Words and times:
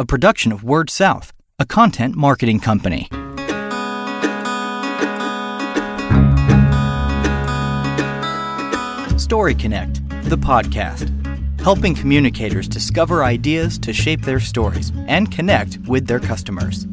a 0.00 0.06
production 0.06 0.50
of 0.50 0.64
Word 0.64 0.88
South, 0.88 1.34
a 1.58 1.66
content 1.66 2.16
marketing 2.16 2.58
company. 2.58 3.06
Story 9.18 9.54
Connect, 9.54 10.00
the 10.30 10.38
podcast, 10.38 11.10
helping 11.60 11.94
communicators 11.94 12.66
discover 12.66 13.24
ideas 13.24 13.78
to 13.80 13.92
shape 13.92 14.22
their 14.22 14.40
stories 14.40 14.90
and 15.06 15.30
connect 15.30 15.76
with 15.86 16.06
their 16.06 16.18
customers. 16.18 16.86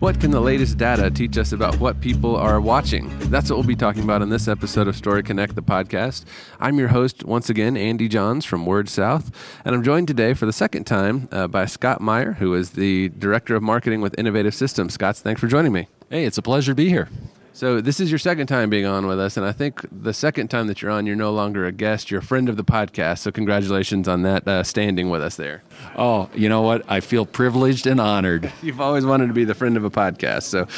What 0.00 0.18
can 0.18 0.30
the 0.30 0.40
latest 0.40 0.78
data 0.78 1.10
teach 1.10 1.36
us 1.36 1.52
about 1.52 1.78
what 1.78 2.00
people 2.00 2.34
are 2.34 2.58
watching? 2.58 3.12
That's 3.28 3.50
what 3.50 3.56
we'll 3.56 3.66
be 3.66 3.76
talking 3.76 4.02
about 4.02 4.22
in 4.22 4.30
this 4.30 4.48
episode 4.48 4.88
of 4.88 4.96
Story 4.96 5.22
Connect, 5.22 5.54
the 5.54 5.62
podcast. 5.62 6.24
I'm 6.58 6.78
your 6.78 6.88
host, 6.88 7.22
once 7.24 7.50
again, 7.50 7.76
Andy 7.76 8.08
Johns 8.08 8.46
from 8.46 8.64
Word 8.64 8.88
South, 8.88 9.30
and 9.62 9.74
I'm 9.74 9.82
joined 9.82 10.08
today 10.08 10.32
for 10.32 10.46
the 10.46 10.54
second 10.54 10.84
time 10.84 11.28
uh, 11.30 11.48
by 11.48 11.66
Scott 11.66 12.00
Meyer, 12.00 12.32
who 12.32 12.54
is 12.54 12.70
the 12.70 13.10
Director 13.10 13.54
of 13.54 13.62
Marketing 13.62 14.00
with 14.00 14.18
Innovative 14.18 14.54
Systems. 14.54 14.94
Scott, 14.94 15.18
thanks 15.18 15.38
for 15.38 15.48
joining 15.48 15.72
me. 15.72 15.86
Hey, 16.08 16.24
it's 16.24 16.38
a 16.38 16.42
pleasure 16.42 16.72
to 16.72 16.76
be 16.76 16.88
here. 16.88 17.10
So 17.52 17.80
this 17.80 17.98
is 17.98 18.10
your 18.10 18.18
second 18.18 18.46
time 18.46 18.70
being 18.70 18.86
on 18.86 19.06
with 19.06 19.18
us, 19.18 19.36
and 19.36 19.44
I 19.44 19.50
think 19.50 19.84
the 19.90 20.14
second 20.14 20.48
time 20.48 20.68
that 20.68 20.80
you're 20.80 20.90
on, 20.90 21.04
you're 21.04 21.16
no 21.16 21.32
longer 21.32 21.66
a 21.66 21.72
guest; 21.72 22.10
you're 22.10 22.20
a 22.20 22.22
friend 22.22 22.48
of 22.48 22.56
the 22.56 22.64
podcast. 22.64 23.18
So 23.18 23.32
congratulations 23.32 24.06
on 24.06 24.22
that 24.22 24.46
uh, 24.46 24.62
standing 24.62 25.10
with 25.10 25.20
us 25.20 25.34
there. 25.34 25.62
Oh, 25.96 26.30
you 26.34 26.48
know 26.48 26.62
what? 26.62 26.84
I 26.88 27.00
feel 27.00 27.26
privileged 27.26 27.86
and 27.88 28.00
honored. 28.00 28.52
You've 28.62 28.80
always 28.80 29.04
wanted 29.04 29.26
to 29.26 29.32
be 29.32 29.44
the 29.44 29.54
friend 29.54 29.76
of 29.76 29.84
a 29.84 29.90
podcast. 29.90 30.44
So, 30.44 30.68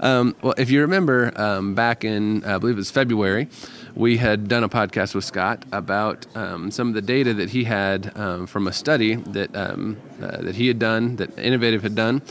um, 0.00 0.34
well, 0.42 0.54
if 0.56 0.70
you 0.70 0.80
remember, 0.80 1.38
um, 1.38 1.74
back 1.74 2.02
in 2.02 2.44
I 2.44 2.56
believe 2.56 2.76
it 2.76 2.78
was 2.78 2.90
February, 2.90 3.48
we 3.94 4.16
had 4.16 4.48
done 4.48 4.64
a 4.64 4.70
podcast 4.70 5.14
with 5.14 5.24
Scott 5.24 5.64
about 5.70 6.26
um, 6.34 6.70
some 6.70 6.88
of 6.88 6.94
the 6.94 7.02
data 7.02 7.34
that 7.34 7.50
he 7.50 7.64
had 7.64 8.16
um, 8.16 8.46
from 8.46 8.66
a 8.66 8.72
study 8.72 9.16
that 9.16 9.54
um, 9.54 9.98
uh, 10.20 10.38
that 10.38 10.54
he 10.54 10.66
had 10.66 10.78
done, 10.78 11.16
that 11.16 11.38
Innovative 11.38 11.82
had 11.82 11.94
done 11.94 12.22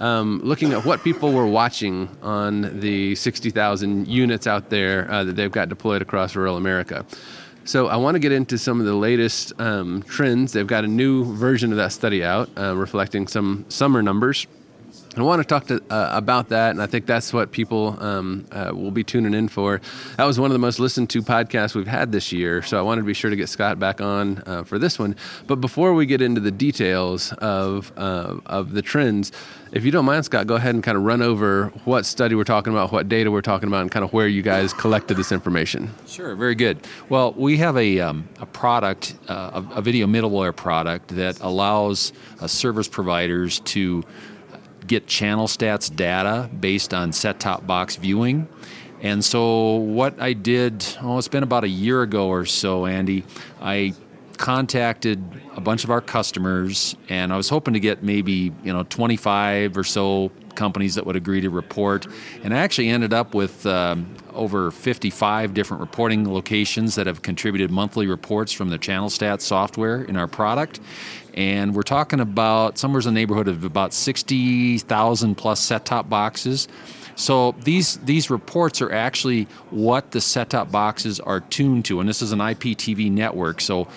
um, 0.00 0.40
looking 0.42 0.72
at 0.72 0.84
what 0.84 1.02
people 1.02 1.32
were 1.32 1.46
watching 1.46 2.08
on 2.22 2.80
the 2.80 3.14
60,000 3.14 4.08
units 4.08 4.46
out 4.46 4.70
there 4.70 5.10
uh, 5.10 5.24
that 5.24 5.36
they've 5.36 5.50
got 5.50 5.68
deployed 5.68 6.02
across 6.02 6.34
rural 6.36 6.56
America. 6.56 7.04
So 7.64 7.88
I 7.88 7.96
want 7.96 8.14
to 8.14 8.18
get 8.18 8.32
into 8.32 8.56
some 8.56 8.80
of 8.80 8.86
the 8.86 8.94
latest 8.94 9.52
um, 9.60 10.02
trends. 10.04 10.52
They've 10.52 10.66
got 10.66 10.84
a 10.84 10.88
new 10.88 11.34
version 11.34 11.70
of 11.70 11.76
that 11.76 11.92
study 11.92 12.24
out, 12.24 12.48
uh, 12.56 12.74
reflecting 12.74 13.26
some 13.26 13.66
summer 13.68 14.02
numbers. 14.02 14.46
I 15.18 15.22
want 15.22 15.42
to 15.42 15.46
talk 15.46 15.66
to, 15.66 15.82
uh, 15.90 16.10
about 16.12 16.48
that, 16.50 16.70
and 16.70 16.82
I 16.82 16.86
think 16.86 17.06
that's 17.06 17.32
what 17.32 17.50
people 17.52 17.96
um, 18.02 18.46
uh, 18.52 18.70
will 18.72 18.90
be 18.90 19.04
tuning 19.04 19.34
in 19.34 19.48
for. 19.48 19.80
That 20.16 20.24
was 20.24 20.38
one 20.38 20.50
of 20.50 20.52
the 20.52 20.58
most 20.58 20.78
listened 20.78 21.10
to 21.10 21.22
podcasts 21.22 21.74
we've 21.74 21.86
had 21.86 22.12
this 22.12 22.32
year, 22.32 22.62
so 22.62 22.78
I 22.78 22.82
wanted 22.82 23.02
to 23.02 23.06
be 23.06 23.14
sure 23.14 23.30
to 23.30 23.36
get 23.36 23.48
Scott 23.48 23.78
back 23.78 24.00
on 24.00 24.42
uh, 24.46 24.64
for 24.64 24.78
this 24.78 24.98
one. 24.98 25.16
But 25.46 25.56
before 25.56 25.94
we 25.94 26.06
get 26.06 26.22
into 26.22 26.40
the 26.40 26.50
details 26.50 27.32
of 27.34 27.92
uh, 27.96 28.36
of 28.46 28.72
the 28.72 28.82
trends, 28.82 29.32
if 29.72 29.84
you 29.84 29.90
don't 29.90 30.04
mind, 30.04 30.24
Scott, 30.24 30.46
go 30.46 30.54
ahead 30.54 30.74
and 30.74 30.82
kind 30.82 30.96
of 30.96 31.04
run 31.04 31.20
over 31.20 31.66
what 31.84 32.06
study 32.06 32.34
we're 32.34 32.44
talking 32.44 32.72
about, 32.72 32.90
what 32.90 33.08
data 33.08 33.30
we're 33.30 33.42
talking 33.42 33.68
about, 33.68 33.82
and 33.82 33.90
kind 33.90 34.04
of 34.04 34.12
where 34.12 34.26
you 34.26 34.40
guys 34.40 34.72
collected 34.72 35.16
this 35.16 35.30
information. 35.30 35.90
Sure, 36.06 36.34
very 36.34 36.54
good. 36.54 36.78
Well, 37.08 37.32
we 37.32 37.58
have 37.58 37.76
a, 37.76 38.00
um, 38.00 38.28
a 38.40 38.46
product, 38.46 39.14
uh, 39.28 39.62
a, 39.74 39.78
a, 39.78 39.82
video 39.82 40.06
middleware 40.06 40.56
product 40.56 41.08
that 41.08 41.40
allows 41.40 42.12
uh, 42.40 42.46
service 42.46 42.88
providers 42.88 43.60
to 43.60 44.04
get 44.88 45.06
channel 45.06 45.46
stats 45.46 45.94
data 45.94 46.50
based 46.58 46.92
on 46.92 47.12
set 47.12 47.38
top 47.38 47.66
box 47.66 47.96
viewing. 47.96 48.48
And 49.00 49.24
so, 49.24 49.76
what 49.76 50.20
I 50.20 50.32
did, 50.32 50.84
oh, 51.00 51.18
it's 51.18 51.28
been 51.28 51.44
about 51.44 51.62
a 51.62 51.68
year 51.68 52.02
ago 52.02 52.28
or 52.28 52.44
so, 52.44 52.86
Andy, 52.86 53.24
I 53.60 53.94
contacted 54.38 55.22
a 55.54 55.60
bunch 55.60 55.84
of 55.84 55.90
our 55.90 56.00
customers 56.00 56.96
and 57.08 57.32
I 57.32 57.36
was 57.36 57.48
hoping 57.48 57.74
to 57.74 57.80
get 57.80 58.02
maybe, 58.02 58.52
you 58.64 58.72
know, 58.72 58.84
25 58.84 59.76
or 59.76 59.84
so 59.84 60.32
companies 60.58 60.96
that 60.96 61.06
would 61.06 61.16
agree 61.16 61.40
to 61.40 61.48
report. 61.48 62.06
And 62.42 62.52
I 62.52 62.58
actually 62.58 62.90
ended 62.90 63.14
up 63.14 63.34
with 63.34 63.64
um, 63.64 64.14
over 64.34 64.70
55 64.70 65.54
different 65.54 65.80
reporting 65.80 66.30
locations 66.30 66.96
that 66.96 67.06
have 67.06 67.22
contributed 67.22 67.70
monthly 67.70 68.06
reports 68.06 68.52
from 68.52 68.68
the 68.68 68.76
Channel 68.76 69.08
Stats 69.08 69.42
software 69.42 70.02
in 70.02 70.16
our 70.16 70.26
product. 70.26 70.80
And 71.34 71.74
we're 71.74 71.82
talking 71.82 72.20
about 72.20 72.76
somewhere 72.76 72.98
in 72.98 73.06
the 73.06 73.12
neighborhood 73.12 73.48
of 73.48 73.64
about 73.64 73.94
60,000 73.94 75.34
plus 75.36 75.60
set 75.60 75.86
top 75.86 76.10
boxes. 76.10 76.68
So 77.18 77.52
these 77.64 77.96
these 77.98 78.30
reports 78.30 78.80
are 78.80 78.92
actually 78.92 79.48
what 79.70 80.12
the 80.12 80.20
set-top 80.20 80.70
boxes 80.70 81.18
are 81.18 81.40
tuned 81.40 81.84
to, 81.86 81.98
and 81.98 82.08
this 82.08 82.22
is 82.22 82.30
an 82.30 82.38
IPTV 82.38 83.10
network. 83.10 83.60
So 83.60 83.88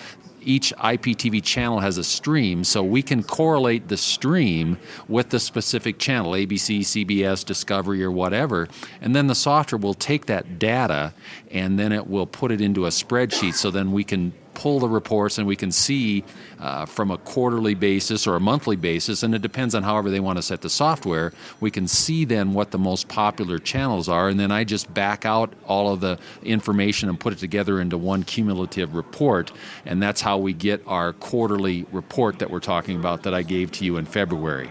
each 0.44 0.72
IPTV 0.76 1.42
channel 1.42 1.80
has 1.80 1.98
a 1.98 2.04
stream, 2.04 2.64
so 2.64 2.82
we 2.82 3.02
can 3.02 3.22
correlate 3.22 3.88
the 3.88 3.96
stream 3.96 4.78
with 5.08 5.30
the 5.30 5.40
specific 5.40 5.98
channel, 5.98 6.32
ABC, 6.32 6.80
CBS, 6.80 7.44
Discovery, 7.44 8.02
or 8.02 8.10
whatever. 8.10 8.68
And 9.00 9.14
then 9.14 9.26
the 9.26 9.34
software 9.34 9.78
will 9.78 9.94
take 9.94 10.26
that 10.26 10.58
data 10.58 11.14
and 11.50 11.78
then 11.78 11.92
it 11.92 12.06
will 12.06 12.26
put 12.26 12.50
it 12.50 12.60
into 12.60 12.86
a 12.86 12.90
spreadsheet 12.90 13.54
so 13.54 13.70
then 13.70 13.92
we 13.92 14.04
can 14.04 14.32
pull 14.62 14.78
the 14.78 14.88
reports 14.88 15.38
and 15.38 15.46
we 15.46 15.56
can 15.56 15.72
see 15.72 16.22
uh, 16.60 16.86
from 16.86 17.10
a 17.10 17.18
quarterly 17.18 17.74
basis 17.74 18.28
or 18.28 18.36
a 18.36 18.40
monthly 18.40 18.76
basis, 18.76 19.24
and 19.24 19.34
it 19.34 19.42
depends 19.42 19.74
on 19.74 19.82
however 19.82 20.08
they 20.08 20.20
want 20.20 20.38
to 20.38 20.42
set 20.42 20.60
the 20.60 20.70
software. 20.70 21.32
We 21.58 21.72
can 21.72 21.88
see 21.88 22.24
then 22.24 22.54
what 22.54 22.70
the 22.70 22.78
most 22.78 23.08
popular 23.08 23.58
channels 23.58 24.08
are, 24.08 24.28
and 24.28 24.38
then 24.38 24.52
I 24.52 24.62
just 24.62 24.94
back 24.94 25.26
out 25.26 25.52
all 25.66 25.92
of 25.92 26.00
the 26.00 26.16
information 26.44 27.08
and 27.08 27.18
put 27.18 27.32
it 27.32 27.40
together 27.40 27.80
into 27.80 27.98
one 27.98 28.22
cumulative 28.22 28.94
report, 28.94 29.50
and 29.84 30.00
that's 30.00 30.20
how 30.20 30.38
we 30.38 30.52
get 30.52 30.80
our 30.86 31.12
quarterly 31.12 31.84
report 31.90 32.38
that 32.38 32.48
we're 32.48 32.60
talking 32.60 32.96
about 32.96 33.24
that 33.24 33.34
I 33.34 33.42
gave 33.42 33.72
to 33.72 33.84
you 33.84 33.96
in 33.96 34.06
February. 34.06 34.70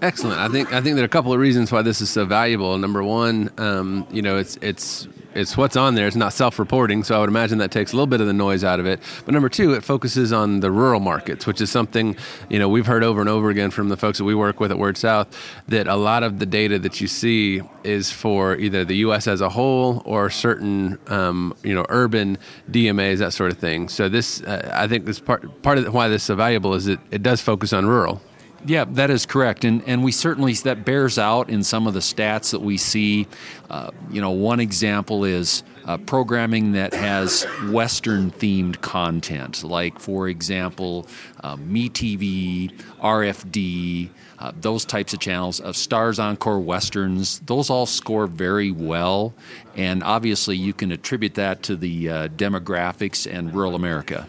Excellent. 0.00 0.40
I 0.40 0.48
think 0.48 0.72
I 0.72 0.80
think 0.80 0.96
there 0.96 1.04
are 1.04 1.12
a 1.14 1.16
couple 1.16 1.34
of 1.34 1.38
reasons 1.38 1.70
why 1.70 1.82
this 1.82 2.00
is 2.00 2.08
so 2.08 2.24
valuable. 2.24 2.78
Number 2.78 3.04
one, 3.04 3.50
um, 3.58 4.06
you 4.10 4.22
know, 4.22 4.38
it's 4.38 4.56
it's 4.62 5.06
it's 5.34 5.56
what's 5.56 5.76
on 5.76 5.94
there. 5.94 6.06
It's 6.06 6.16
not 6.16 6.32
self-reporting, 6.32 7.04
so 7.04 7.16
I 7.16 7.20
would 7.20 7.28
imagine 7.28 7.58
that 7.58 7.70
takes 7.70 7.92
a 7.92 7.96
little 7.96 8.06
bit 8.06 8.20
of 8.20 8.26
the 8.26 8.32
noise 8.32 8.64
out 8.64 8.80
of 8.80 8.86
it. 8.86 9.00
But 9.24 9.34
number 9.34 9.48
two, 9.48 9.74
it 9.74 9.84
focuses 9.84 10.32
on 10.32 10.60
the 10.60 10.70
rural 10.70 11.00
markets, 11.00 11.46
which 11.46 11.60
is 11.60 11.70
something 11.70 12.16
you 12.48 12.58
know 12.58 12.68
we've 12.68 12.86
heard 12.86 13.04
over 13.04 13.20
and 13.20 13.28
over 13.28 13.50
again 13.50 13.70
from 13.70 13.88
the 13.88 13.96
folks 13.96 14.18
that 14.18 14.24
we 14.24 14.34
work 14.34 14.60
with 14.60 14.70
at 14.70 14.78
Word 14.78 14.96
South 14.96 15.28
that 15.68 15.86
a 15.86 15.96
lot 15.96 16.22
of 16.22 16.38
the 16.38 16.46
data 16.46 16.78
that 16.78 17.00
you 17.00 17.08
see 17.08 17.62
is 17.84 18.10
for 18.10 18.56
either 18.56 18.84
the 18.84 18.96
U.S. 18.96 19.26
as 19.26 19.40
a 19.40 19.48
whole 19.48 20.02
or 20.04 20.30
certain 20.30 20.98
um, 21.08 21.54
you 21.62 21.74
know 21.74 21.86
urban 21.88 22.38
DMAs, 22.70 23.18
that 23.18 23.32
sort 23.32 23.52
of 23.52 23.58
thing. 23.58 23.88
So 23.88 24.08
this, 24.08 24.42
uh, 24.42 24.70
I 24.74 24.88
think, 24.88 25.04
this 25.04 25.20
part 25.20 25.62
part 25.62 25.78
of 25.78 25.92
why 25.92 26.08
this 26.08 26.22
is 26.22 26.26
so 26.26 26.34
valuable 26.34 26.74
is 26.74 26.86
that 26.86 27.00
it 27.10 27.22
does 27.22 27.40
focus 27.40 27.72
on 27.72 27.86
rural. 27.86 28.20
Yeah, 28.64 28.84
that 28.90 29.10
is 29.10 29.26
correct, 29.26 29.64
and 29.64 29.82
and 29.88 30.04
we 30.04 30.12
certainly 30.12 30.52
that 30.52 30.84
bears 30.84 31.18
out 31.18 31.50
in 31.50 31.64
some 31.64 31.88
of 31.88 31.94
the 31.94 32.00
stats 32.00 32.52
that 32.52 32.60
we 32.60 32.76
see. 32.76 33.26
Uh, 33.68 33.90
you 34.08 34.20
know, 34.20 34.30
one 34.30 34.60
example 34.60 35.24
is 35.24 35.64
uh, 35.84 35.96
programming 35.96 36.72
that 36.72 36.94
has 36.94 37.42
Western 37.70 38.30
themed 38.30 38.80
content, 38.80 39.64
like 39.64 39.98
for 39.98 40.28
example, 40.28 41.08
uh, 41.42 41.56
MeTV, 41.56 42.72
RFD, 43.00 44.10
uh, 44.38 44.52
those 44.60 44.84
types 44.84 45.12
of 45.12 45.18
channels. 45.18 45.58
Of 45.58 45.76
Stars 45.76 46.20
Encore 46.20 46.60
Westerns, 46.60 47.40
those 47.40 47.68
all 47.68 47.86
score 47.86 48.28
very 48.28 48.70
well, 48.70 49.34
and 49.74 50.04
obviously 50.04 50.56
you 50.56 50.72
can 50.72 50.92
attribute 50.92 51.34
that 51.34 51.64
to 51.64 51.74
the 51.74 52.08
uh, 52.08 52.28
demographics 52.28 53.28
and 53.28 53.52
rural 53.52 53.74
America. 53.74 54.28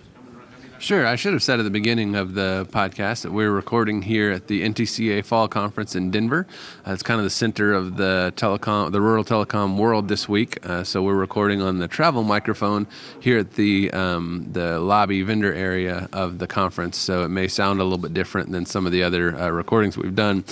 Sure. 0.83 1.07
I 1.07 1.15
should 1.15 1.31
have 1.31 1.41
said 1.41 1.61
at 1.61 1.63
the 1.63 1.71
beginning 1.71 2.13
of 2.13 2.33
the 2.33 2.67
podcast 2.69 3.21
that 3.21 3.31
we're 3.31 3.51
recording 3.51 4.01
here 4.01 4.31
at 4.31 4.47
the 4.47 4.63
NTCA 4.63 5.23
Fall 5.23 5.47
Conference 5.47 5.95
in 5.95 6.11
Denver. 6.11 6.45
Uh, 6.85 6.91
it's 6.91 7.01
kind 7.01 7.21
of 7.21 7.23
the 7.23 7.29
center 7.29 7.71
of 7.71 7.95
the 7.95 8.33
telecom, 8.35 8.91
the 8.91 8.99
rural 8.99 9.23
telecom 9.23 9.77
world 9.77 10.09
this 10.09 10.27
week. 10.27 10.57
Uh, 10.65 10.83
so 10.83 11.01
we're 11.01 11.13
recording 11.13 11.61
on 11.61 11.79
the 11.79 11.87
travel 11.87 12.23
microphone 12.23 12.85
here 13.21 13.37
at 13.37 13.53
the 13.53 13.91
um, 13.91 14.49
the 14.51 14.77
lobby 14.77 15.21
vendor 15.21 15.53
area 15.53 16.09
of 16.11 16.39
the 16.39 16.47
conference. 16.47 16.97
So 16.97 17.23
it 17.23 17.29
may 17.29 17.47
sound 17.47 17.79
a 17.79 17.83
little 17.83 17.97
bit 17.97 18.13
different 18.13 18.51
than 18.51 18.65
some 18.65 18.85
of 18.85 18.91
the 18.91 19.03
other 19.03 19.39
uh, 19.39 19.51
recordings 19.51 19.97
we've 19.97 20.13
done. 20.13 20.43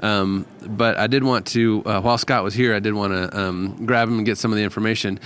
Um, 0.00 0.46
but 0.62 0.96
I 0.96 1.08
did 1.08 1.24
want 1.24 1.46
to, 1.48 1.82
uh, 1.84 2.00
while 2.00 2.16
Scott 2.16 2.42
was 2.42 2.54
here, 2.54 2.74
I 2.74 2.80
did 2.80 2.94
want 2.94 3.12
to 3.12 3.38
um, 3.38 3.84
grab 3.84 4.08
him 4.08 4.16
and 4.16 4.24
get 4.24 4.38
some 4.38 4.50
of 4.50 4.56
the 4.56 4.64
information. 4.64 5.20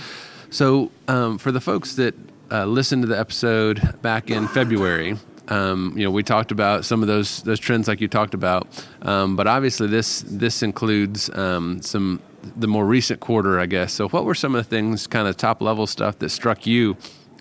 So 0.49 0.91
um, 1.07 1.37
for 1.37 1.53
the 1.53 1.61
folks 1.61 1.95
that 1.95 2.13
uh, 2.51 2.65
listened 2.65 3.03
to 3.03 3.07
the 3.07 3.19
episode 3.19 4.01
back 4.01 4.29
in 4.29 4.47
February, 4.47 5.17
um, 5.49 5.93
you 5.97 6.03
know, 6.03 6.11
we 6.11 6.23
talked 6.23 6.51
about 6.51 6.85
some 6.85 7.01
of 7.01 7.07
those 7.07 7.41
those 7.43 7.59
trends 7.59 7.87
like 7.87 8.01
you 8.01 8.07
talked 8.07 8.33
about, 8.33 8.67
um, 9.01 9.35
but 9.35 9.47
obviously 9.47 9.87
this 9.87 10.21
this 10.21 10.61
includes 10.61 11.29
um, 11.35 11.81
some 11.81 12.21
the 12.55 12.67
more 12.67 12.85
recent 12.85 13.19
quarter, 13.19 13.59
I 13.59 13.65
guess. 13.65 13.93
So, 13.93 14.07
what 14.09 14.25
were 14.25 14.35
some 14.35 14.55
of 14.55 14.63
the 14.63 14.69
things, 14.69 15.07
kind 15.07 15.27
of 15.27 15.37
top 15.37 15.61
level 15.61 15.87
stuff 15.87 16.19
that 16.19 16.29
struck 16.29 16.67
you 16.67 16.97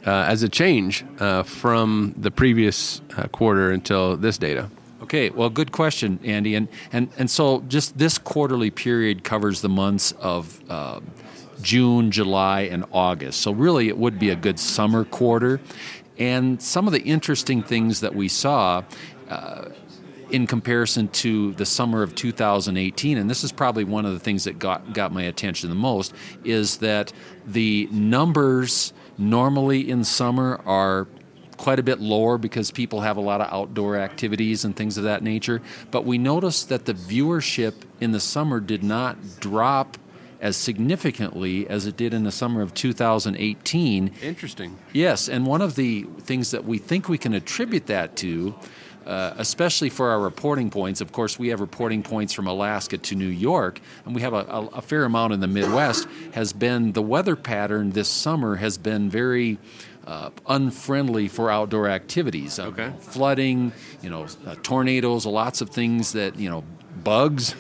uh, 0.07 0.25
as 0.27 0.43
a 0.43 0.49
change 0.49 1.05
uh, 1.21 1.43
from 1.43 2.15
the 2.17 2.31
previous 2.31 3.03
uh, 3.17 3.29
quarter 3.29 3.71
until 3.71 4.17
this 4.17 4.39
data? 4.39 4.71
Okay, 5.03 5.31
well, 5.31 5.51
good 5.51 5.73
question, 5.73 6.19
Andy, 6.25 6.55
and 6.55 6.69
and 6.93 7.11
and 7.19 7.31
so 7.31 7.61
just 7.69 7.99
this 7.99 8.19
quarterly 8.19 8.71
period 8.71 9.23
covers 9.23 9.61
the 9.61 9.69
months 9.69 10.13
of 10.13 10.61
uh, 10.71 11.01
June, 11.69 12.11
July, 12.11 12.63
and 12.63 12.87
August. 12.93 13.43
So, 13.43 13.53
really, 13.53 13.89
it 13.89 13.99
would 13.99 14.19
be 14.19 14.31
a 14.31 14.37
good 14.37 14.59
summer 14.59 15.05
quarter. 15.05 15.61
And 16.17 16.63
some 16.63 16.87
of 16.87 16.95
the 16.95 17.03
interesting 17.03 17.63
things 17.63 18.01
that 18.01 18.15
we 18.15 18.29
saw. 18.29 18.85
Uh, 19.29 19.69
in 20.31 20.47
comparison 20.47 21.09
to 21.09 21.53
the 21.55 21.65
summer 21.65 22.03
of 22.03 22.15
2018 22.15 23.17
and 23.17 23.31
this 23.31 23.43
is 23.45 23.51
probably 23.51 23.83
one 23.83 24.05
of 24.05 24.13
the 24.13 24.19
things 24.19 24.45
that 24.45 24.59
got 24.59 24.93
got 24.93 25.11
my 25.11 25.23
attention 25.23 25.71
the 25.71 25.75
most 25.75 26.13
is 26.45 26.77
that 26.79 27.15
the 27.47 27.89
numbers 27.91 28.93
normally 29.17 29.89
in 29.89 30.05
summer 30.05 30.61
are 30.67 31.09
quite 31.57 31.79
a 31.79 31.83
bit 31.83 31.99
lower 31.99 32.37
because 32.37 32.71
people 32.71 33.01
have 33.01 33.17
a 33.17 33.23
lot 33.23 33.41
of 33.41 33.51
outdoor 33.51 33.97
activities 33.97 34.67
and 34.67 34.77
things 34.77 34.99
of 34.99 35.05
that 35.05 35.23
nature 35.23 35.63
but 35.91 36.05
we 36.05 36.19
noticed 36.19 36.69
that 36.69 36.85
the 36.85 36.93
viewership 36.93 37.73
in 37.99 38.13
the 38.13 38.21
summer 38.21 38.61
did 38.61 38.85
not 38.85 39.17
drop 39.41 39.97
as 40.41 40.57
significantly 40.57 41.69
as 41.69 41.87
it 41.87 41.97
did 41.97 42.15
in 42.15 42.25
the 42.25 42.31
summer 42.33 42.63
of 42.63 42.73
2018 42.75 44.13
Interesting. 44.23 44.79
Yes, 44.93 45.29
and 45.29 45.47
one 45.47 45.63
of 45.63 45.75
the 45.75 46.05
things 46.21 46.51
that 46.53 46.65
we 46.65 46.79
think 46.79 47.09
we 47.09 47.19
can 47.19 47.35
attribute 47.35 47.87
that 47.87 48.17
to, 48.17 48.55
uh, 49.07 49.35
especially 49.39 49.89
for 49.91 50.11
our 50.11 50.21
reporting 50.21 50.71
points, 50.71 51.01
of 51.01 51.13
course, 51.13 51.39
we 51.39 51.49
have 51.49 51.61
reporting 51.61 52.03
points 52.03 52.33
from 52.33 52.47
Alaska 52.47 52.99
to 52.99 53.15
New 53.15 53.27
York, 53.29 53.81
and 54.05 54.15
we 54.15 54.21
have 54.23 54.33
a, 54.35 54.45
a, 54.49 54.67
a 54.75 54.83
fair 54.83 55.05
amount 55.05 55.33
in 55.33 55.41
the 55.41 55.47
Midwest, 55.49 56.07
has 56.33 56.53
been 56.53 56.93
the 56.93 57.03
weather 57.03 57.35
pattern 57.37 57.91
this 57.91 58.09
summer 58.09 58.57
has 58.57 58.79
been 58.79 59.11
very. 59.11 59.59
Uh, 60.07 60.31
unfriendly 60.47 61.29
for 61.29 61.51
outdoor 61.51 61.87
activities. 61.87 62.59
Uh, 62.59 62.69
Okay. 62.69 62.91
Flooding, 62.99 63.73
you 64.01 64.09
know, 64.09 64.25
uh, 64.47 64.55
tornadoes, 64.63 65.27
lots 65.27 65.61
of 65.61 65.69
things 65.69 66.13
that, 66.13 66.39
you 66.39 66.49
know, 66.49 66.65
bugs, 67.05 67.55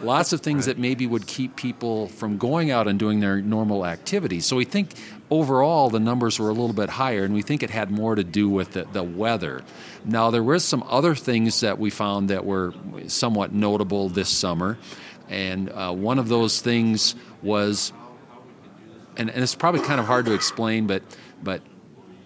lots 0.00 0.32
of 0.32 0.40
things 0.40 0.66
that 0.66 0.78
maybe 0.78 1.06
would 1.06 1.26
keep 1.26 1.56
people 1.56 2.08
from 2.08 2.38
going 2.38 2.70
out 2.70 2.88
and 2.88 2.98
doing 2.98 3.20
their 3.20 3.40
normal 3.40 3.86
activities. 3.86 4.46
So 4.46 4.56
we 4.56 4.64
think 4.64 4.90
overall 5.30 5.90
the 5.90 6.00
numbers 6.00 6.38
were 6.38 6.48
a 6.48 6.52
little 6.52 6.72
bit 6.72 6.88
higher, 6.88 7.24
and 7.24 7.34
we 7.34 7.42
think 7.42 7.62
it 7.62 7.70
had 7.70 7.90
more 7.90 8.14
to 8.14 8.24
do 8.24 8.48
with 8.48 8.72
the, 8.72 8.84
the 8.84 9.02
weather. 9.02 9.62
Now, 10.04 10.30
there 10.30 10.42
was 10.42 10.64
some 10.64 10.84
other 10.88 11.14
things 11.14 11.60
that 11.60 11.78
we 11.78 11.90
found 11.90 12.30
that 12.30 12.44
were 12.44 12.74
somewhat 13.08 13.52
notable 13.52 14.08
this 14.08 14.28
summer, 14.28 14.78
and 15.28 15.70
uh, 15.70 15.92
one 15.92 16.18
of 16.18 16.28
those 16.28 16.60
things 16.60 17.14
was, 17.42 17.92
and, 19.16 19.30
and 19.30 19.42
it's 19.42 19.54
probably 19.54 19.80
kind 19.80 20.00
of 20.00 20.06
hard 20.06 20.26
to 20.26 20.32
explain, 20.32 20.86
but 20.86 21.02
but 21.42 21.60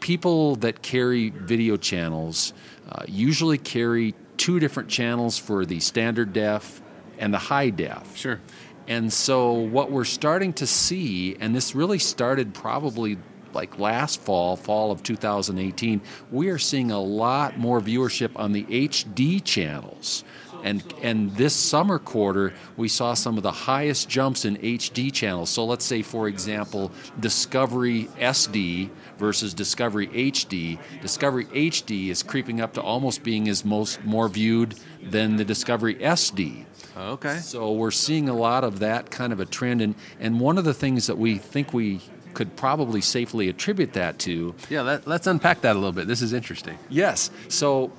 people 0.01 0.57
that 0.57 0.83
carry 0.83 1.31
video 1.31 1.77
channels 1.77 2.53
uh, 2.91 3.05
usually 3.07 3.59
carry 3.59 4.15
two 4.37 4.59
different 4.59 4.89
channels 4.89 5.39
for 5.39 5.67
the 5.67 5.81
standard 5.81 6.33
def 6.33 6.81
and 7.21 7.33
the 7.33 7.39
high 7.39 7.71
def. 7.71 8.17
Sure. 8.17 8.41
And 8.89 9.13
so, 9.13 9.53
what 9.53 9.93
we're 9.93 10.05
starting 10.05 10.53
to 10.55 10.67
see, 10.67 11.37
and 11.39 11.55
this 11.55 11.77
really 11.77 12.01
started 12.01 12.53
probably 12.53 13.19
like 13.53 13.79
last 13.79 14.21
fall, 14.21 14.57
fall 14.57 14.91
of 14.91 15.03
2018, 15.03 16.01
we 16.31 16.49
are 16.49 16.59
seeing 16.59 16.91
a 16.91 17.01
lot 17.01 17.59
more 17.59 17.81
viewership 17.81 18.31
on 18.37 18.53
the 18.53 18.65
HD 18.65 19.43
channels. 19.43 20.25
And, 20.63 20.83
and 21.03 21.35
this 21.37 21.55
summer 21.55 21.99
quarter, 21.99 22.53
we 22.77 22.89
saw 22.89 23.15
some 23.15 23.37
of 23.37 23.43
the 23.43 23.51
highest 23.51 24.09
jumps 24.09 24.45
in 24.45 24.57
HD 24.59 25.13
channels. 25.13 25.49
So 25.51 25.65
let's 25.65 25.85
say, 25.85 26.03
for 26.03 26.29
example, 26.29 26.93
Discovery 27.19 28.05
SD 28.19 28.91
versus 29.19 29.55
Discovery 29.55 30.09
HD. 30.09 30.79
Discovery 31.01 31.47
HD 31.47 32.09
is 32.09 32.23
creeping 32.23 32.61
up 32.61 32.75
to 32.75 32.83
almost 32.83 33.23
being 33.23 33.49
as 33.49 33.65
most 33.65 34.05
more 34.05 34.29
viewed 34.29 34.75
than 35.03 35.37
the 35.37 35.45
Discovery 35.45 35.95
SD. 35.95 36.67
Okay. 37.01 37.39
So 37.39 37.73
we're 37.73 37.91
seeing 37.91 38.29
a 38.29 38.35
lot 38.35 38.65
of 38.65 38.81
that 38.81 39.11
kind 39.11 39.33
of 39.33 39.41
a 39.41 39.47
trend, 39.47 39.81
and, 39.83 39.95
and 40.19 40.41
one 40.41 40.59
of 40.59 40.65
the 40.65 40.75
things 40.75 41.07
that 41.07 41.19
we 41.19 41.39
think 41.39 41.73
we 41.73 42.01
could 42.35 42.57
probably 42.57 43.01
safely 43.01 43.49
attribute 43.49 43.95
that 43.95 44.19
to. 44.21 44.55
Yeah, 44.69 44.83
let, 44.83 45.07
let's 45.07 45.27
unpack 45.27 45.63
that 45.63 45.75
a 45.75 45.79
little 45.79 45.93
bit. 45.93 46.07
This 46.07 46.23
is 46.23 46.33
interesting. 46.33 46.79
Yes. 46.89 47.31
So, 47.49 47.93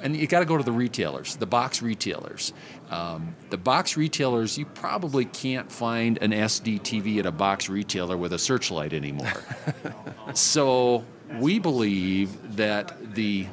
and 0.00 0.16
you 0.16 0.26
got 0.26 0.40
to 0.40 0.44
go 0.44 0.56
to 0.56 0.64
the 0.64 0.72
retailers, 0.72 1.36
the 1.36 1.46
box 1.46 1.82
retailers. 1.82 2.52
Um, 2.90 3.34
the 3.50 3.56
box 3.56 3.96
retailers, 3.96 4.58
you 4.58 4.66
probably 4.66 5.24
can't 5.24 5.72
find 5.72 6.18
an 6.18 6.32
SD 6.32 6.80
TV 6.80 7.18
at 7.18 7.26
a 7.26 7.32
box 7.32 7.68
retailer 7.68 8.16
with 8.16 8.32
a 8.32 8.38
searchlight 8.38 8.92
anymore. 8.92 9.32
so 10.34 11.04
we 11.38 11.58
believe 11.58 12.56
that 12.56 13.14
the 13.14 13.46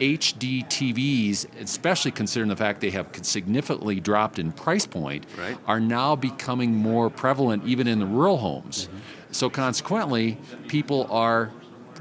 HD 0.00 0.64
TVs, 0.66 1.46
especially 1.60 2.10
considering 2.10 2.48
the 2.48 2.56
fact 2.56 2.80
they 2.80 2.90
have 2.90 3.08
significantly 3.22 4.00
dropped 4.00 4.38
in 4.38 4.52
price 4.52 4.86
point, 4.86 5.26
Right. 5.38 5.56
are 5.66 5.80
now 5.80 6.16
becoming 6.16 6.74
more 6.74 7.10
prevalent 7.10 7.64
even 7.66 7.86
in 7.86 7.98
the 7.98 8.06
rural 8.06 8.38
homes. 8.38 8.86
Mm-hmm. 8.86 8.98
So 9.32 9.50
consequently, 9.50 10.38
people 10.68 11.06
are 11.10 11.50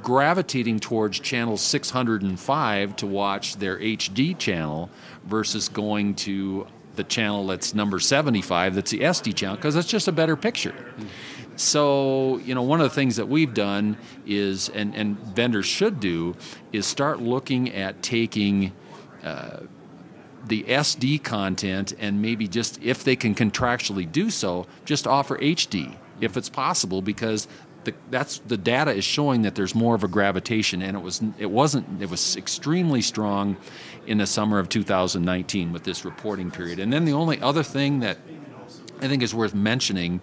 gravitating 0.02 0.80
towards 0.80 1.20
channel 1.20 1.58
605 1.58 2.96
to 2.96 3.06
watch 3.06 3.58
their 3.58 3.78
HD 3.78 4.38
channel 4.38 4.90
versus 5.26 5.68
going 5.70 6.16
to 6.16 6.66
the 6.96 7.04
channel 7.04 7.48
that's 7.48 7.74
number 7.74 8.00
75 8.00 8.76
that's 8.76 8.92
the 8.92 9.00
SD 9.00 9.34
channel 9.36 9.56
because 9.56 9.76
it's 9.76 9.88
just 9.88 10.08
a 10.08 10.12
better 10.12 10.36
picture. 10.36 10.74
Mm. 10.98 11.08
So, 11.60 12.38
you 12.38 12.56
know, 12.56 12.62
one 12.62 12.80
of 12.80 12.86
the 12.86 12.96
things 12.96 13.18
that 13.18 13.28
we've 13.28 13.54
done 13.54 13.98
is, 14.26 14.70
and, 14.70 14.96
and 14.96 15.20
vendors 15.20 15.66
should 15.66 16.00
do, 16.00 16.38
is 16.72 16.86
start 16.86 17.20
looking 17.20 17.74
at 17.74 18.02
taking 18.02 18.72
uh, 19.24 19.62
the 20.46 20.64
SD 20.64 21.22
content 21.22 21.94
and 22.00 22.22
maybe 22.22 22.48
just, 22.48 22.82
if 22.82 23.04
they 23.04 23.18
can 23.18 23.36
contractually 23.36 24.10
do 24.10 24.30
so, 24.30 24.68
just 24.86 25.06
offer 25.06 25.38
HD 25.38 25.98
if 26.22 26.38
it's 26.38 26.48
possible 26.48 27.02
because 27.02 27.46
the, 27.84 27.94
that's 28.10 28.40
the 28.40 28.58
data 28.58 28.92
is 28.92 29.04
showing 29.04 29.42
that 29.42 29.56
there's 29.56 29.76
more 29.76 29.96
of 29.96 30.04
a 30.04 30.08
gravitation 30.08 30.82
and 30.82 30.98
it 30.98 31.00
was 31.00 31.22
it 31.38 31.50
wasn't 31.50 32.02
it 32.02 32.10
was 32.10 32.36
extremely 32.36 33.02
strong 33.02 33.56
in 34.06 34.18
the 34.18 34.28
summer 34.28 34.60
of 34.60 34.68
2019 34.68 35.72
with 35.72 35.86
this 35.86 36.04
reporting 36.04 36.52
period. 36.52 36.80
And 36.80 36.92
then 36.92 37.06
the 37.06 37.14
only 37.14 37.40
other 37.42 37.64
thing 37.64 38.02
that 38.02 38.18
I 39.02 39.08
think 39.08 39.24
is 39.24 39.34
worth 39.34 39.56
mentioning 39.56 40.20